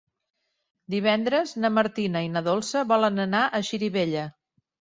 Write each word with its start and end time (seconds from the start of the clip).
Divendres 0.93 1.53
na 1.65 1.71
Martina 1.75 2.25
i 2.29 2.33
na 2.39 2.45
Dolça 2.49 2.85
volen 2.95 3.25
anar 3.29 3.45
a 3.61 3.65
Xirivella. 3.71 4.29